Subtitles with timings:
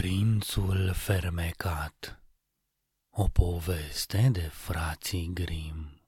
[0.00, 2.22] Prințul fermecat
[3.10, 6.02] O poveste de frații Grim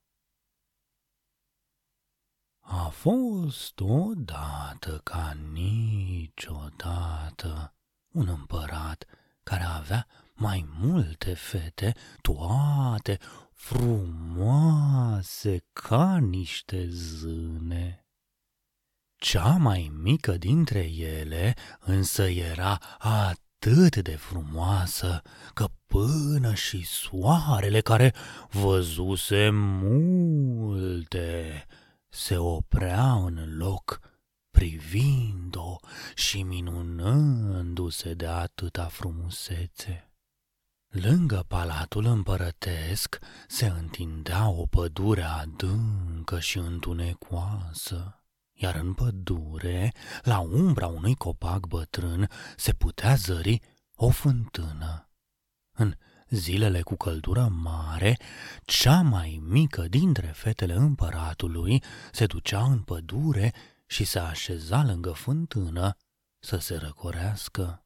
[2.60, 6.75] A fost odată ca niciodată
[8.12, 9.05] un împărat
[9.43, 13.19] care avea mai multe fete, toate
[13.53, 18.07] frumoase ca niște zâne.
[19.17, 25.23] Cea mai mică dintre ele însă era atât atât de frumoasă
[25.55, 28.14] că până și soarele care
[28.50, 31.67] văzuse multe
[32.09, 34.00] se oprea în loc
[34.50, 35.77] privind-o
[36.14, 40.12] și minunându-se de atâta frumusețe.
[40.88, 48.21] Lângă palatul împărătesc se întindea o pădure adâncă și întunecoasă
[48.62, 53.60] iar în pădure, la umbra unui copac bătrân, se putea zări
[53.94, 55.10] o fântână.
[55.72, 55.94] În
[56.28, 58.19] zilele cu căldură mare,
[58.64, 61.82] cea mai mică dintre fetele împăratului
[62.12, 63.52] se ducea în pădure
[63.86, 65.97] și se așeza lângă fântână
[66.38, 67.81] să se răcorească.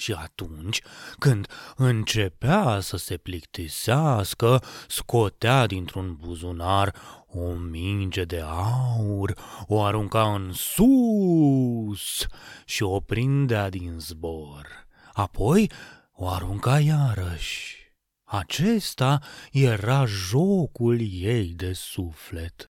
[0.00, 0.80] Și atunci,
[1.18, 6.94] când începea să se plictisească, scotea dintr-un buzunar
[7.26, 12.26] o minge de aur, o arunca în sus
[12.64, 14.66] și o prindea din zbor.
[15.12, 15.70] Apoi
[16.12, 17.92] o arunca iarăși.
[18.24, 19.20] Acesta
[19.52, 22.70] era jocul ei de suflet.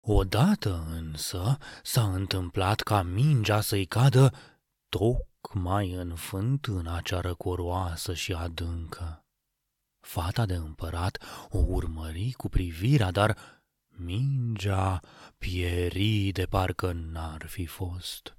[0.00, 4.32] Odată însă s-a întâmplat ca mingea să-i cadă
[5.40, 9.26] tocmai în fântâna cea răcoroasă și adâncă.
[10.00, 13.38] Fata de împărat o urmări cu privirea, dar
[13.88, 15.02] mingea
[15.38, 18.36] pieri de parcă n-ar fi fost.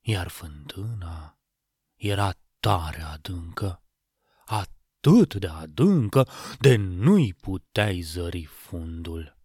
[0.00, 1.38] Iar fântâna
[1.94, 3.82] era tare adâncă,
[4.46, 9.37] atât de adâncă de nu-i puteai zări fundul.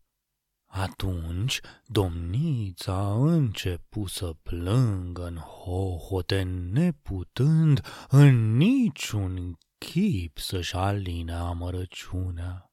[0.75, 6.41] Atunci domnița a început să plângă în hohote,
[6.72, 12.72] neputând în niciun chip să-și aline amărăciunea.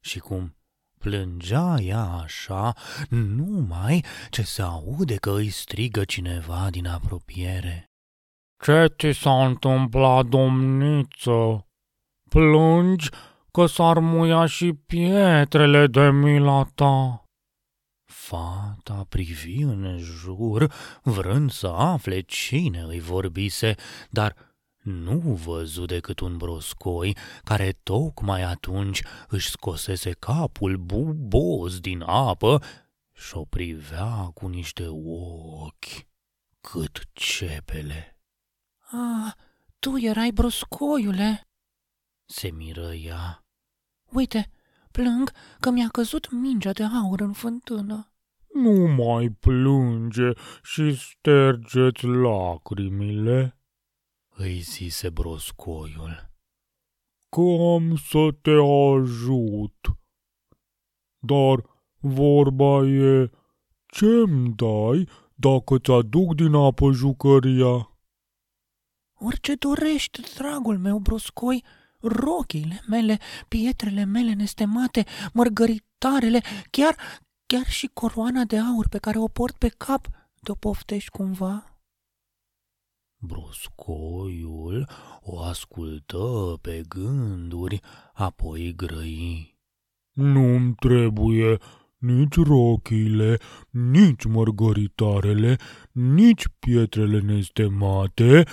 [0.00, 0.56] Și cum
[0.98, 2.72] plângea ea așa,
[3.08, 7.90] numai ce se aude că îi strigă cineva din apropiere.
[8.64, 11.66] Ce ți s-a întâmplat, domniță?
[12.28, 13.08] Plângi
[13.50, 17.21] că s-ar muia și pietrele de mila ta.
[18.32, 20.72] Fata privi în jur,
[21.02, 23.74] vrând să afle cine îi vorbise,
[24.10, 24.36] dar
[24.82, 32.62] nu văzu decât un broscoi care tocmai atunci își scosese capul bubos din apă
[33.12, 36.06] și o privea cu niște ochi
[36.60, 38.18] cât cepele.
[38.90, 39.32] Ah,
[39.78, 41.48] tu erai broscoiule!"
[42.24, 43.44] se miră ea.
[44.10, 44.50] Uite,
[44.90, 48.06] plâng că mi-a căzut mingea de aur în fântână.
[48.54, 50.32] Nu mai plânge
[50.62, 53.58] și stergeți lacrimile,
[54.28, 56.30] îi zise broscoiul.
[57.28, 57.40] Că
[57.74, 59.78] am să te ajut.
[61.18, 61.64] Dar
[62.00, 63.30] vorba e,
[63.86, 67.96] ce-mi dai dacă ți-aduc din apă jucăria?
[69.14, 71.64] Orice dorești, dragul meu broscoi,
[72.00, 73.18] rochile mele,
[73.48, 76.96] pietrele mele nestemate, mărgăritarele, chiar,
[77.52, 80.08] chiar și coroana de aur pe care o port pe cap,
[80.42, 81.80] te-o poftești cumva?
[83.16, 84.88] Broscoiul
[85.20, 87.80] o ascultă pe gânduri,
[88.12, 89.58] apoi grăi.
[90.12, 91.58] Nu-mi trebuie
[91.96, 93.38] nici rochile,
[93.70, 95.56] nici mărgăritarele,
[95.92, 98.44] nici pietrele nestemate,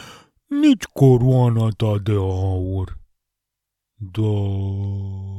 [0.48, 3.00] nici coroana ta de aur.
[3.96, 5.39] Dar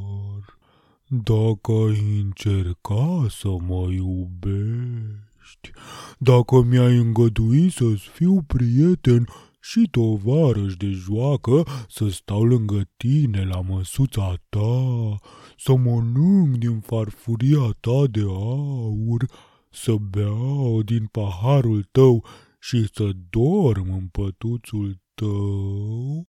[1.12, 5.70] dacă ai încerca să mă iubești,
[6.18, 9.26] dacă mi-ai îngădui să-ți fiu prieten
[9.60, 15.18] și tovarăș de joacă, să stau lângă tine la măsuța ta,
[15.56, 19.24] să mănânc din farfuria ta de aur,
[19.70, 22.24] să beau din paharul tău
[22.60, 26.28] și să dorm în pătuțul tău,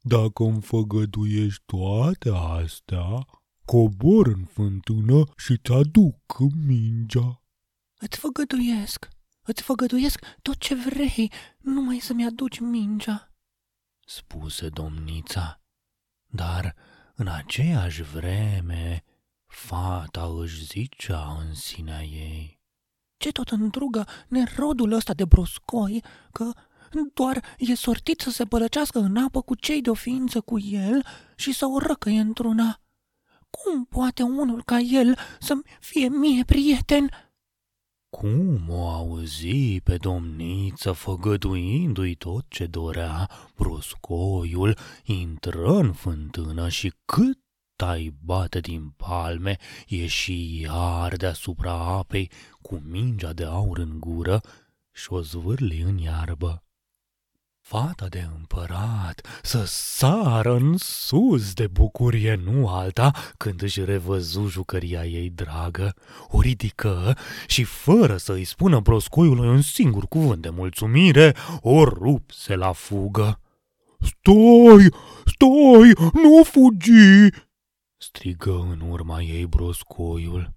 [0.00, 3.26] dacă îmi făgăduiești toate astea,
[3.72, 7.42] cobor în fântână și ți-aduc mingea.
[7.98, 9.08] Îți făgăduiesc,
[9.42, 13.32] îți făgăduiesc tot ce vrei, numai să-mi aduci mingea,
[14.06, 15.60] spuse domnița.
[16.26, 16.74] Dar
[17.14, 19.04] în aceeași vreme,
[19.46, 22.60] fata își zicea în sinea ei.
[23.16, 26.52] Ce tot îndrugă nerodul ăsta de broscoi, că
[27.14, 31.04] doar e sortit să se bălăcească în apă cu cei de o ființă cu el
[31.36, 32.80] și să o răcăie într-una.
[33.50, 37.10] Cum poate unul ca el să-mi fie mie prieten?"
[38.10, 47.38] Cum o auzi pe domniță făgăduindu-i tot ce dorea, broscoiul intră în fântână și cât
[47.76, 49.56] tai bate din palme,
[49.86, 52.30] ieși iar deasupra apei
[52.62, 54.40] cu mingea de aur în gură
[54.92, 56.67] și o zvârli în iarbă.
[57.68, 65.04] Fata de împărat să sară în sus de bucurie, nu alta, când își revăzu jucăria
[65.04, 65.94] ei dragă,
[66.28, 67.16] o ridică
[67.46, 73.40] și, fără să îi spună broscoiului un singur cuvânt de mulțumire, o rupse la fugă.
[74.00, 74.88] Stai,
[75.24, 77.30] stai, nu fugi!"
[77.96, 80.54] strigă în urma ei broscoiul.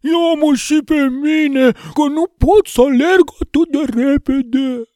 [0.00, 4.95] Ia-mă și pe mine, că nu pot să alerg atât de repede!"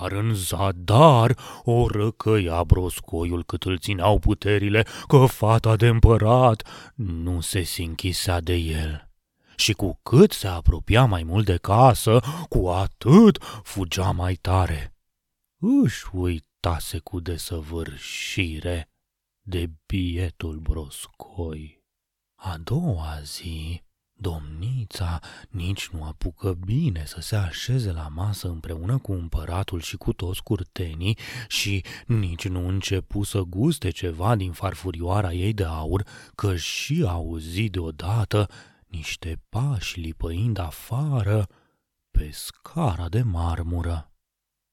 [0.00, 7.40] Dar în zadar o răcăia broscoiul cât îl țineau puterile că fata de împărat nu
[7.40, 9.10] se sinchisea de el.
[9.56, 14.94] Și cu cât se apropia mai mult de casă, cu atât fugea mai tare.
[15.58, 18.90] Își uitase cu desăvârșire
[19.40, 21.82] de bietul broscoi.
[22.34, 23.82] A doua zi,
[24.20, 25.18] Domnița
[25.48, 30.42] nici nu apucă bine să se așeze la masă împreună cu împăratul și cu toți
[30.42, 31.18] curtenii
[31.48, 37.68] și nici nu începu să guste ceva din farfurioara ei de aur, că și auzi
[37.68, 38.48] deodată
[38.86, 41.48] niște pași lipăind afară
[42.10, 44.12] pe scara de marmură.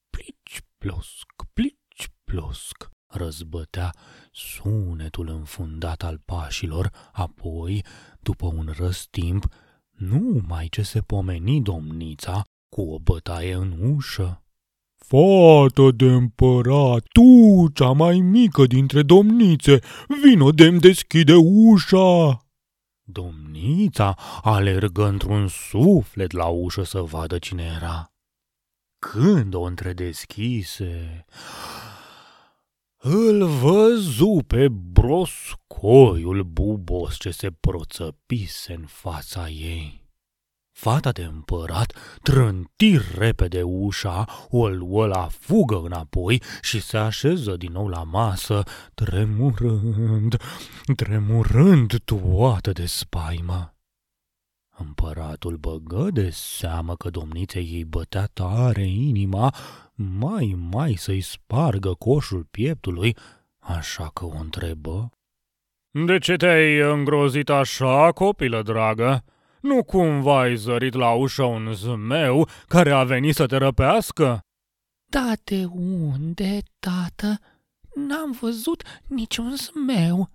[0.09, 3.93] Plici plosc, plici plosc, răzbătea
[4.31, 7.85] sunetul înfundat al pașilor, apoi,
[8.19, 9.47] după un răstimp,
[9.91, 14.39] numai ce se pomeni domnița cu o bătaie în ușă.
[14.95, 19.79] Fată de împărat, tu, cea mai mică dintre domnițe,
[20.23, 22.39] vino de deschide ușa!
[23.07, 28.11] Domnița alergă într-un suflet la ușă să vadă cine era.
[28.99, 31.25] Când o întredeschise,
[33.07, 40.09] îl văzu pe broscoiul bubos ce se proțăpise în fața ei.
[40.71, 47.71] Fata de împărat trânti repede ușa, o luă la fugă înapoi și se așeză din
[47.71, 48.63] nou la masă,
[48.93, 50.37] tremurând,
[50.95, 53.74] tremurând toată de spaimă.
[54.77, 59.55] Împăratul băgă de seamă că domniței ei bătea tare inima,
[59.95, 63.17] mai mai să-i spargă coșul pieptului,
[63.59, 65.09] așa că o întrebă.
[66.05, 69.23] De ce te-ai îngrozit așa, copilă dragă?
[69.61, 74.39] Nu cumva ai zărit la ușă un zmeu care a venit să te răpească?
[75.09, 77.39] Da, de unde, tată?
[77.95, 80.29] N-am văzut niciun zmeu,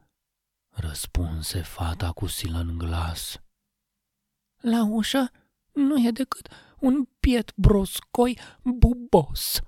[0.69, 3.41] răspunse fata cu silă în glas.
[4.61, 5.31] La ușă
[5.73, 6.49] nu e decât
[6.81, 9.61] un piet broscoi bubos.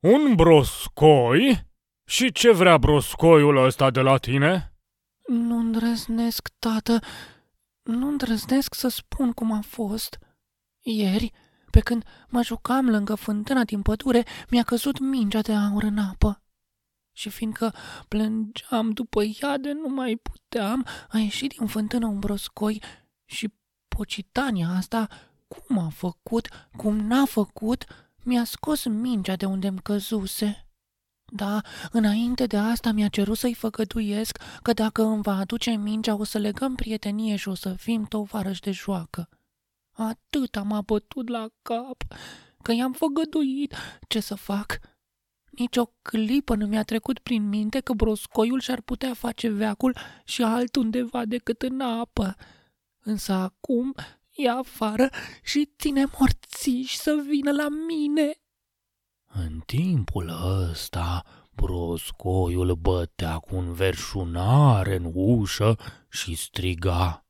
[0.00, 1.66] Un broscoi?
[2.04, 4.72] Și ce vrea broscoiul ăsta de la tine?
[5.26, 7.00] Nu îndrăznesc, tată,
[7.82, 10.18] nu îndrăznesc să spun cum a fost.
[10.80, 11.32] Ieri,
[11.70, 16.42] pe când mă jucam lângă fântâna din pădure, mi-a căzut mingea de aur în apă.
[17.12, 17.74] Și fiindcă
[18.08, 22.82] plângeam după ea de nu mai puteam, a ieșit din fântână un broscoi
[23.24, 23.52] și
[23.98, 25.08] pocitania asta,
[25.48, 27.84] cum a făcut, cum n-a făcut,
[28.24, 30.66] mi-a scos mingea de unde mi căzuse.
[31.32, 36.24] Da, înainte de asta mi-a cerut să-i făgăduiesc că dacă îmi va aduce mingea o
[36.24, 39.28] să legăm prietenie și o să fim tovarăși de joacă.
[39.92, 42.04] Atât am abătut la cap
[42.62, 43.74] că i-am făgăduit
[44.08, 44.78] ce să fac.
[45.50, 50.42] Nici o clipă nu mi-a trecut prin minte că broscoiul și-ar putea face veacul și
[50.42, 52.36] altundeva decât în apă.
[53.08, 53.94] Însă acum
[54.36, 55.08] e afară
[55.42, 58.32] și ține morțiși să vină la mine.
[59.34, 60.32] În timpul
[60.70, 61.24] ăsta,
[61.54, 65.76] broscoiul bătea cu un verșunare în ușă
[66.08, 67.26] și striga.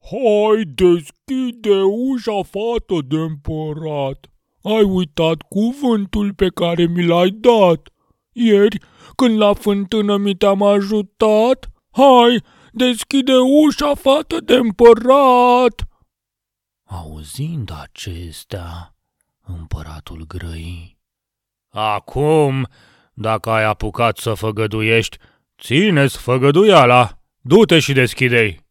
[0.00, 4.30] Hai, deschide ușa, fată de împărat!
[4.62, 7.88] Ai uitat cuvântul pe care mi l-ai dat.
[8.32, 8.80] Ieri,
[9.16, 12.42] când la fântână mi te-am ajutat, hai,
[12.78, 15.88] deschide ușa, fată de împărat!
[16.84, 18.94] Auzind acestea,
[19.44, 20.98] împăratul grăi.
[21.68, 22.68] Acum,
[23.12, 25.16] dacă ai apucat să făgăduiești,
[25.60, 28.66] ține-ți făgăduiala, du-te și deschide-i.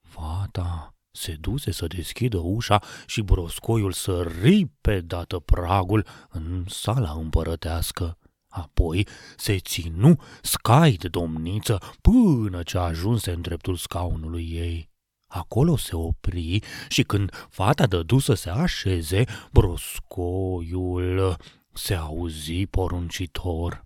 [0.00, 8.18] Fata se duse să deschidă ușa și broscoiul să ripe dată pragul în sala împărătească.
[8.52, 9.06] Apoi
[9.36, 14.90] se ținu scai de domniță până ce ajunse în dreptul scaunului ei.
[15.30, 21.36] Acolo se opri și când fata dădu să se așeze, broscoiul
[21.72, 23.84] se auzi poruncitor.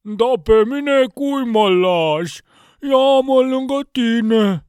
[0.00, 2.42] Da pe mine cui mă lași?
[2.80, 4.66] Ia-mă lângă tine!"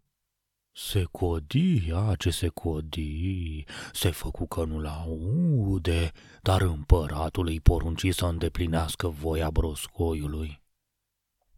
[0.75, 6.11] Se codia ce se codi, se făcu că nu-l aude,
[6.41, 10.61] dar împăratul îi porunci să îndeplinească voia broscoiului.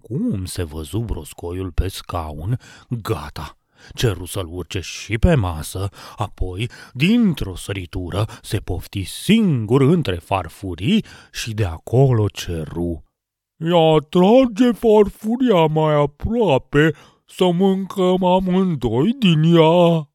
[0.02, 3.58] Cum se văzu broscoiul pe scaun, gata,
[3.94, 11.54] ceru să-l urce și pe masă, apoi, dintr-o săritură, se pofti singur între farfurii și
[11.54, 13.04] de acolo ceru.
[13.58, 16.94] Ia trage farfuria mai aproape
[17.26, 20.10] să mâncăm amândoi din ea.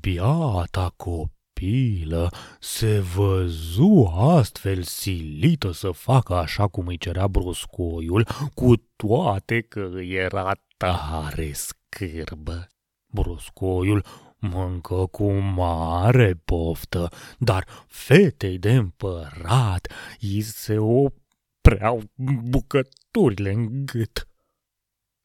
[0.00, 2.30] Biata copilă
[2.60, 10.52] se văzu astfel silită să facă așa cum îi cerea broscoiul, cu toate că era
[10.76, 12.68] tare scârbă.
[13.12, 14.04] Broscoiul
[14.38, 17.08] mâncă cu mare poftă,
[17.38, 22.02] dar fetei de împărat îi se opreau
[22.50, 24.27] bucăturile în gât.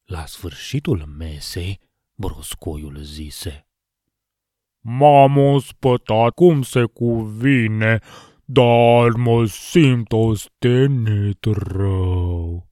[0.04, 1.80] La sfârșitul mesei,
[2.16, 3.68] broscoiul zise.
[4.80, 8.00] M-am ospătat cum se cuvine,
[8.46, 12.68] dar mă simt ostenit rău.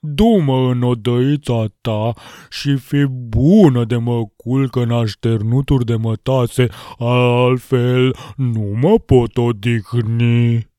[0.00, 2.12] Du-mă în odăița ta
[2.50, 6.68] și fi bună de mă culcă în așternuturi de mătase,
[6.98, 10.70] altfel nu mă pot odihni.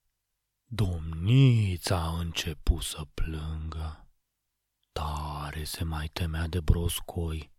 [0.66, 3.97] Domnița a început să plângă.
[4.98, 7.51] Tare se mai temea de broscoi,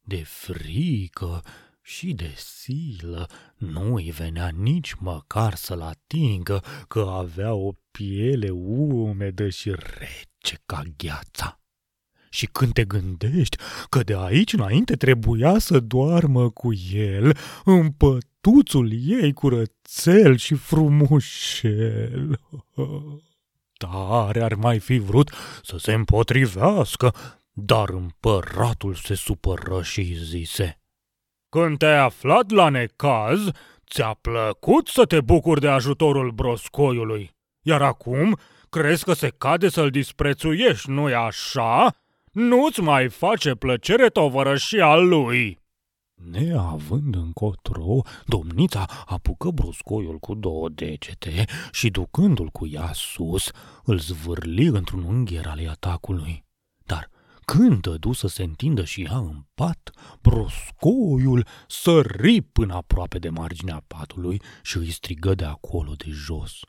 [0.00, 1.42] de frică
[1.82, 3.28] și de silă.
[3.56, 11.60] Nu-i venea nici măcar să-l atingă, că avea o piele umedă și rece ca gheața.
[12.30, 13.56] Și când te gândești
[13.88, 22.40] că de aici înainte trebuia să doarmă cu el, în pătuțul ei curățel și frumușel.
[23.90, 25.30] Tare ar mai fi vrut
[25.62, 27.14] să se împotrivească,
[27.52, 30.80] dar împăratul se supără și zise
[31.48, 33.48] Când te-ai aflat la necaz,
[33.90, 37.30] ți-a plăcut să te bucuri de ajutorul broscoiului,
[37.62, 38.38] iar acum
[38.70, 41.94] crezi că se cade să-l disprețuiești, nu-i așa?
[42.32, 45.61] Nu-ți mai face plăcere tovărășia lui!"
[46.14, 53.50] Neavând încotro, domnița apucă bruscoiul cu două degete și, ducându-l cu ea sus,
[53.84, 56.44] îl zvârli într-un ungher al atacului.
[56.86, 57.10] Dar
[57.44, 59.90] când dădu să se întindă și ea în pat,
[60.20, 66.60] broscoiul sări până aproape de marginea patului și îi strigă de acolo de jos.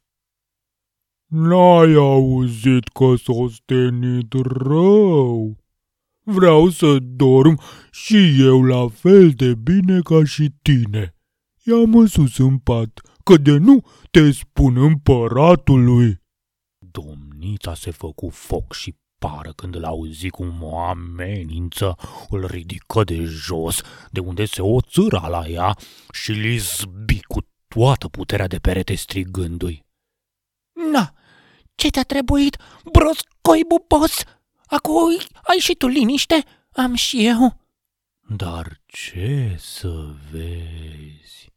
[1.25, 5.62] N-ai auzit că s-a ostenit rău?
[6.25, 7.59] Vreau să dorm
[7.91, 11.15] și eu la fel de bine ca și tine.
[11.63, 16.21] Ia-mă sus în pat, că de nu te spun împăratului.
[16.91, 21.95] Domnița se făcu foc și pară când îl auzi cum o amenință,
[22.29, 25.77] îl ridică de jos, de unde se oțâra la ea
[26.11, 29.85] și li zbi cu toată puterea de perete strigându-i.
[30.91, 31.13] Na,
[31.75, 32.57] ce te-a trebuit,
[32.91, 34.23] broscoi bubos?
[34.65, 36.43] Acum ai și tu liniște?
[36.71, 37.61] Am și eu.
[38.35, 41.51] Dar ce să vezi?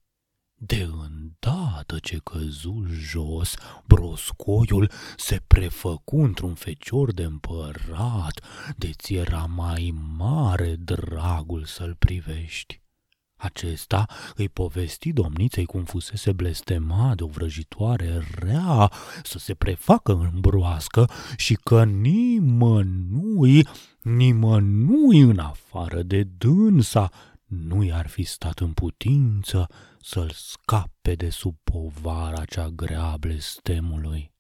[0.59, 8.41] De îndată ce căzu jos, broscoiul se prefăcu într-un fecior de împărat,
[8.77, 12.81] de ți era mai mare dragul să-l privești.
[13.37, 20.41] Acesta îi povesti domniței cum fusese blestemat de o vrăjitoare rea să se prefacă în
[20.41, 23.67] broască și că nimănui,
[24.03, 27.11] nimănui în afară de dânsa
[27.45, 29.67] nu i-ar fi stat în putință
[30.01, 34.35] să-l scape de sub povara cea grea blestemului.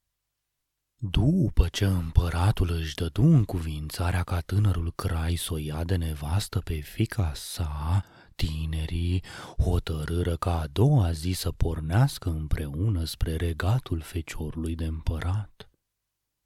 [0.99, 6.59] După ce împăratul își dădu în cuvințarea ca tânărul crai să o ia de nevastă
[6.59, 8.05] pe fica sa,
[8.37, 9.23] Tinerii
[9.59, 15.69] hotărâră ca a doua zi să pornească împreună spre regatul feciorului de împărat.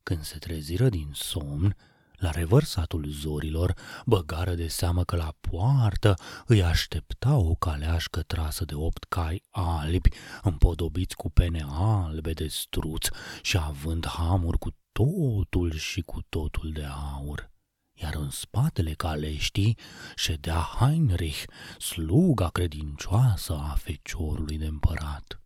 [0.03, 1.77] Când se treziră din somn,
[2.13, 3.75] la revărsatul zorilor,
[4.07, 6.15] băgară de seamă că la poartă
[6.47, 10.09] îi aștepta o caleașcă trasă de opt cai albi,
[10.43, 13.09] împodobiți cu pene albe de struț
[13.43, 17.51] și având hamuri cu totul și cu totul de aur
[18.03, 19.79] iar în spatele caleștii
[20.17, 21.43] ședea Heinrich,
[21.79, 25.41] sluga credincioasă a feciorului de împărat.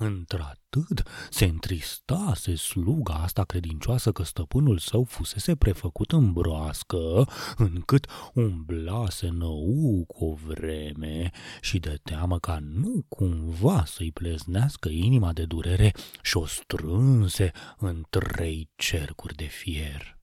[0.00, 9.28] Într-atât se întristase sluga asta credincioasă că stăpânul său fusese prefăcut în broască, încât umblase
[9.28, 11.30] nău cu o vreme
[11.60, 15.92] și de teamă ca nu cumva să-i pleznească inima de durere
[16.22, 20.17] și o strânse în trei cercuri de fier.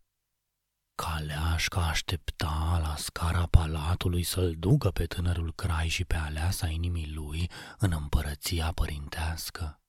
[0.95, 7.49] Caleașca aștepta la scara palatului să-l ducă pe tânărul crai și pe aleasa inimii lui
[7.77, 9.79] în împărăția părintească.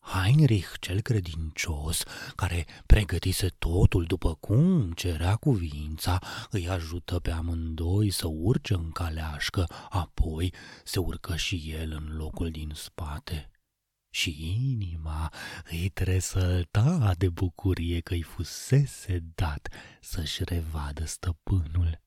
[0.00, 2.02] Heinrich cel credincios,
[2.34, 6.18] care pregătise totul după cum cerea cuvința,
[6.50, 10.54] îi ajută pe amândoi să urce în caleașcă, apoi
[10.84, 13.48] se urcă și el în locul din spate
[14.14, 15.32] și inima
[15.70, 19.68] îi tresălta de bucurie că îi fusese dat
[20.00, 22.02] să-și revadă stăpânul.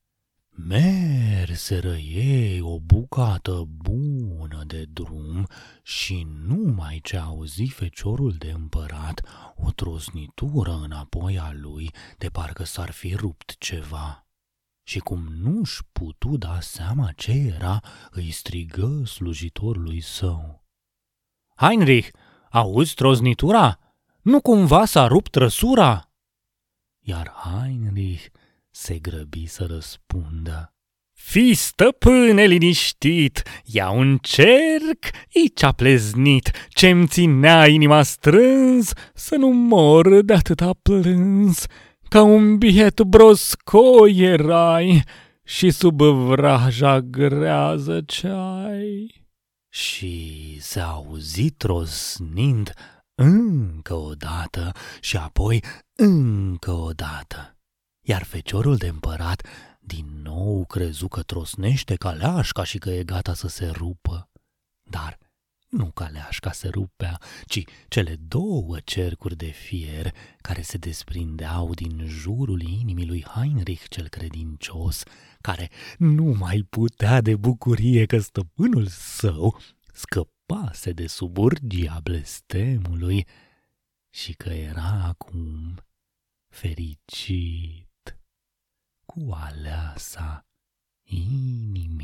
[0.49, 5.47] Merseră ei o bucată bună de drum
[5.83, 9.21] și numai ce auzi feciorul de împărat
[9.55, 14.27] o trosnitură înapoi a lui, de parcă s-ar fi rupt ceva.
[14.83, 17.79] Și cum nu-și putu da seama ce era,
[18.11, 20.66] îi strigă slujitorului său.
[21.59, 22.07] Heinrich,
[22.49, 23.79] auzi troznitura?
[24.21, 26.11] Nu cumva s-a rupt trăsura?
[26.99, 28.25] Iar Heinrich
[28.71, 30.73] se grăbi să răspundă.
[31.13, 39.47] Fii stăpâne liniștit, ia un cerc, i a pleznit, ce-mi ținea inima strâns, să nu
[39.47, 41.65] mor de atâta plâns,
[42.09, 45.03] ca un biet broscoi erai
[45.43, 49.26] și sub vraja grează ce-ai
[49.69, 52.73] și se auzi trosnind
[53.15, 55.63] încă o dată și apoi
[55.95, 57.57] încă o dată.
[58.01, 59.47] Iar feciorul de împărat
[59.79, 64.29] din nou crezu că trosnește caleașca și că e gata să se rupă.
[64.89, 65.17] Dar
[65.69, 72.61] nu caleașca se rupea, ci cele două cercuri de fier care se desprindeau din jurul
[72.61, 75.03] inimii lui Heinrich cel credincios,
[75.41, 79.59] care nu mai putea de bucurie că stăpânul său
[79.93, 83.27] scăpase de sub urgia blestemului
[84.09, 85.75] și că era acum
[86.49, 88.17] fericit
[89.05, 90.45] cu aleasa
[91.03, 91.97] inimii.